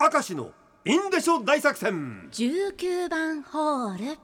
[0.00, 0.52] 明石の
[0.84, 2.28] インデショ大作戦。
[2.30, 4.04] 19番ホール。
[4.04, 4.14] どう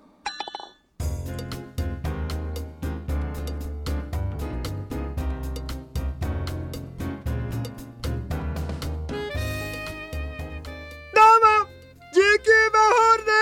[11.11, 11.67] も
[12.15, 13.33] 19番ホールで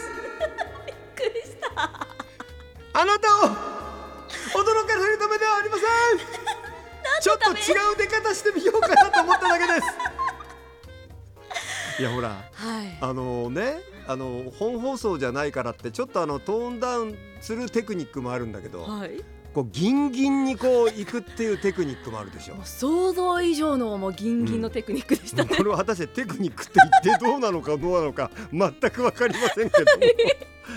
[0.00, 0.08] す。
[0.86, 1.68] びっくりした。
[2.94, 3.52] あなたを驚
[4.86, 5.84] かせるためではありません。
[7.20, 7.52] ちょっと違
[7.92, 10.13] う出方してみようかなと思っただけです
[11.98, 12.98] いやほらはい。
[13.00, 13.76] あのね
[14.06, 19.22] あの本放送じゃないからってちょっとあのトーンダウンするテクニックもあるんだけど、はい。
[19.54, 22.56] こうギンギンにこう行くっていうテクニックもあるでしょ？
[22.64, 26.72] 想像以上のもうギンギンのテクニックでしたね、これは果たしてテクニックって
[27.04, 30.02] 言ってどうなのかどうなのか全くわかりませんけども。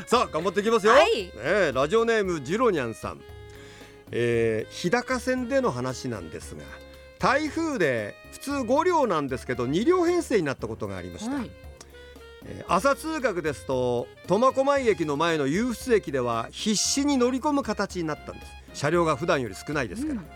[0.05, 1.23] さあ頑張っていきますよ、はい。
[1.23, 3.21] ねえラジオネームジロニャンさん、
[4.12, 6.62] えー、日高線での話なんですが
[7.20, 11.52] 台風で普通5両なんですけど2両編成になったことがありました、はい。
[12.45, 18.51] えー朝通学ですと苫小牧駅の前の湧出駅では必死に乗り込む形になったんです。
[18.73, 20.27] 車両が普段より少ないですから、うん。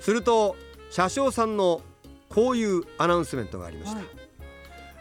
[0.00, 0.56] すると
[0.90, 1.80] 車掌さんの
[2.28, 4.06] こういうアナウンスメントがありました、はい。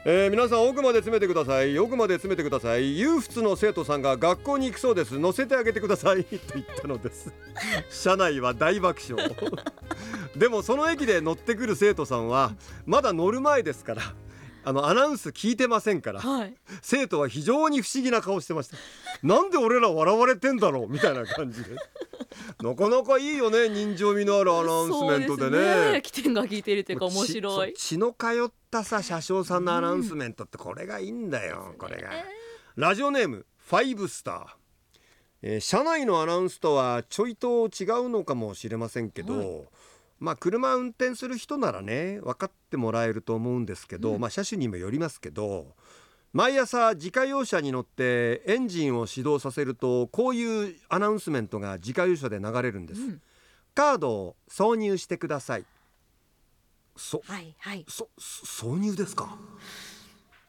[0.06, 1.78] えー皆さん奥まで詰めてください。
[1.78, 2.97] 奥まで詰めてください。
[2.97, 5.19] 裕福の生徒さんが学校に行くそうです。
[5.19, 6.23] 乗せてあげてください。
[6.23, 7.33] と言ったのです。
[7.89, 9.30] 車内は大爆笑
[10.36, 12.53] でもその駅で乗ってくる生徒さんは
[12.86, 14.02] まだ乗る前ですから
[14.67, 16.55] あのアナウンス聞いてませんからはい。
[16.81, 18.78] 生徒は非常に不思議な顔してました。
[19.22, 21.75] なんで俺ら笑われてんだろうみたいな感じで。
[22.63, 26.02] なかなかいいよね人情味のあるアナウンスメントでそうね。
[26.03, 27.73] す起点が効いているというか面白い。
[27.73, 32.09] 血血の通ったさ車掌さんのアナウンスメントってこれがいいんだよ、これが。
[32.75, 34.45] ラジオネームファイブスター、
[35.44, 39.66] えー車内のアナウンスとはちょいと違うのかもしれませんけど、はい
[40.19, 44.22] まあ車運転する人ならね分かってもらえると思うんですけど、うん。
[44.22, 45.75] まあ車種にもよりますけど
[46.33, 53.22] 毎朝自家用車に乗ってエンジンを始動させるとこういうアナウンスメントが自家用車で流れるんです、うん。
[53.73, 55.66] カードを挿入してください。
[56.97, 57.85] そはいはい。
[57.88, 59.38] そそ挿入ですか？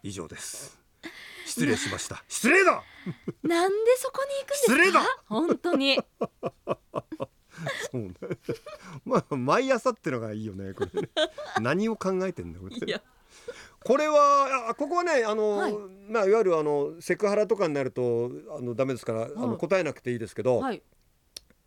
[0.02, 0.78] 以上です。
[1.44, 2.24] 失礼しました。
[2.28, 2.82] 失礼だ！
[3.44, 4.72] なんでそこに行くんですか？
[4.72, 5.00] 失礼だ！
[5.26, 6.00] 本当に
[7.90, 8.14] そうね。
[9.04, 11.02] まあ毎朝ってのがいいよねこれ。
[11.02, 11.08] ね
[11.60, 12.76] 何を考えてんだこれ。
[12.76, 13.02] いや。
[13.84, 15.72] これはあここはねあの、はい。
[15.72, 15.76] い、
[16.08, 20.82] まあいわゆるあのセクハラとかになるとあのダメですから、あのはい答えなくていいですけど、はい。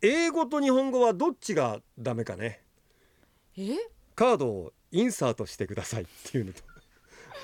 [0.02, 2.62] 英語と日本語はどっちがダメかね。
[3.56, 3.76] え？
[4.14, 6.62] カードをインサートしてくださいっていうのと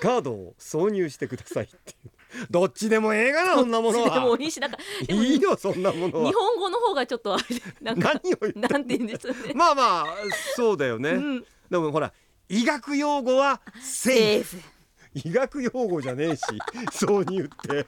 [0.01, 2.11] カードを挿入してくださいっていう
[2.51, 4.39] どっちでもええがなそんなものでもは。
[4.41, 6.29] いいしなんかでもいいよそんなものは。
[6.29, 8.69] 日本語の方がちょっとあれでなんか何を言ってんの？
[8.69, 10.07] なんて言うんですよね、まあまあ
[10.57, 12.13] そうだよね、うん、でもほら
[12.49, 14.59] 医学用語はセーフ
[15.25, 16.43] 医学用語じゃねえし
[16.93, 17.87] 挿入って。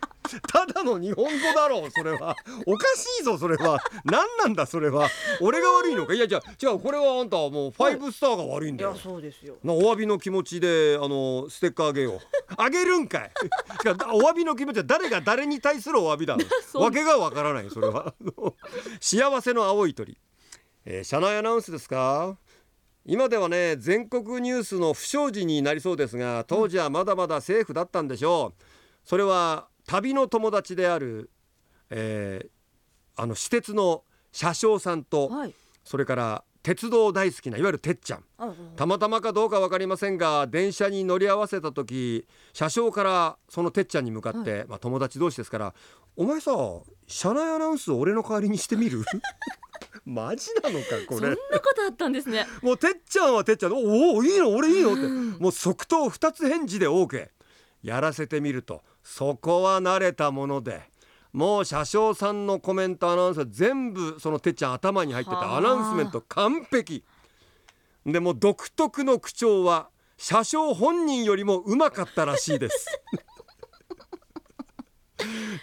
[0.50, 2.34] ただの日本語だろうそれは。
[2.66, 3.78] おかしいぞそれは。
[4.04, 5.08] 何なんだそれは。
[5.40, 6.14] 俺が悪いのか？
[6.14, 9.56] いやじゃあ違うこれはあんたはもうファイブスターが悪いんだよ、そうですよ。
[9.62, 12.20] なお詫びの気持ちであのステッカーあげよう。
[12.56, 13.30] あげるんかい。
[14.12, 16.36] お詫びの気持ちは誰が誰に対するお詫びだ
[16.66, 16.82] そう。
[16.82, 18.14] わけがわからないそれは。
[19.00, 20.16] 幸せの青い鳥、
[20.86, 22.38] えー車内アナウンスですか？
[23.10, 28.62] 今ではね全国ニュースの不祥事になりそうですが当時はまだまだセーフだったんでしょう。
[29.02, 31.30] それは旅の友達である、
[31.90, 32.48] えー
[33.20, 35.54] あの私鉄の車掌さんとはい。
[35.82, 38.24] それから鉄道大好きないわゆるてっちゃん。
[38.36, 45.74] あたまたまかどうか分かりませんが電車に乗り合わせた時車掌からそのてっちゃんに向かって、まあ、友達同士ですから
[46.14, 46.52] 「お前さ
[47.06, 49.02] 車内アナウンス俺の代わりにしてみる?」
[50.08, 52.46] マジなのかこそんなれことあったんですね。
[52.62, 55.02] もうてっちゃんはてっちゃんでおおいいの俺いいのって。
[55.02, 55.30] うん。
[55.38, 57.28] もう即答二つ返事で OK
[57.82, 60.90] やらせてみるとそこは慣れたもので
[61.32, 65.44] もう車掌さんのコメントアナウンスは全部そのてっちゃん頭に入ってはあ。
[65.44, 67.04] たアナウンスメント完璧。
[68.06, 72.86] でもう独特の口調は車掌本人よりもうまかったらしいです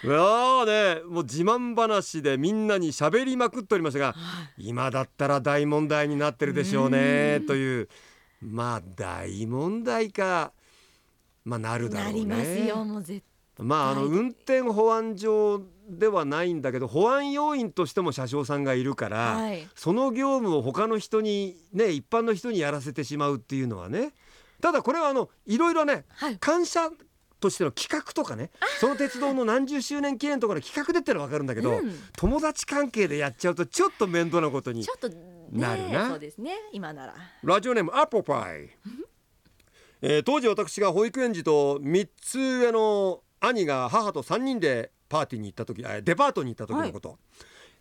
[0.06, 4.16] いやーねもう自慢話でみんなに喋りまくっておりましたが
[4.58, 7.90] 今だったら大問題になってるでしょうねという。
[8.42, 10.52] まあ大問題か。
[11.44, 12.26] まあなるだろうね。
[12.26, 13.24] なりますよもう絶
[13.58, 19.68] まああのはい運転保安上ではないんだけど保安要員としても車掌さんがいるから、はい。
[19.76, 24.14] その業務を他の人にね一般の人にやらせてしまうっていうのはね。
[24.62, 26.38] ただこれはあのいろいろねはい。
[26.38, 26.90] 感謝
[27.46, 28.50] としての企画とかね
[28.80, 32.00] その鉄道の何十周年記念とかの企画でってのは分かるんだけど、うん。
[32.18, 34.86] 友達関係でやっちゃうとちょっと面倒なことに
[35.52, 36.10] なるな。
[36.10, 37.14] そうですね今なら。
[37.44, 38.70] ラジオネームアップルパイ。
[40.02, 47.18] えー当時私が保育園児と3つ上の兄が母と3人でパーティーに行った時あデパートに行った時のこと、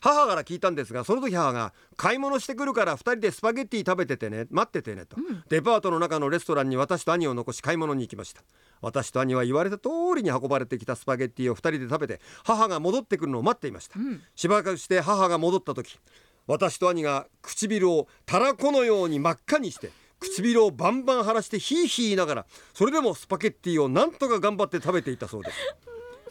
[0.05, 5.17] 母から聞いたんですがその時母が「買い物してくるから2人でスパゲッティ食べててね待っててね」と、
[5.49, 8.43] デパートの中のレストランに私と兄を残し買い物に行きました。
[8.83, 14.23] 私と兄は言われた通りに運ばれてきたスパゲッティを2人で食べて母が戻ってくるのを待っていました、ん。
[14.35, 15.99] しばらくして母が戻った時
[16.47, 19.91] 私と兄が唇をたらこのように真っ赤にして
[20.21, 25.57] 唇をバンバン腫らしてヒーヒー言いながらそれでもスパゲッティをなんとか頑張って食べていたそうです。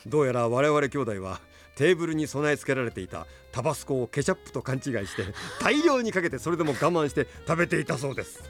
[0.06, 1.40] どうやら我々兄弟は
[1.76, 5.24] テーブルに備え付けられていたタバスコをケチャップと勘違いして
[5.62, 8.44] 大量にかけてそれでも我慢して食べていたそうです。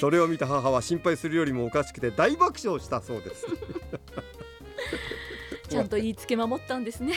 [0.00, 3.46] それを見た母は心配するよりもおかしくて大爆笑したそうです。
[5.68, 7.14] ちゃんと言いつけ守ったんですね。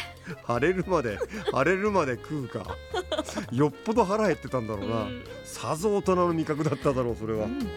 [0.48, 1.20] 腫れるまで
[1.54, 2.76] 腫れるまで食うか。
[3.52, 5.24] よっぽど腹減ってたんだろうな、うん。
[5.44, 7.70] さぞ大人の味覚だっただろうそれは、うん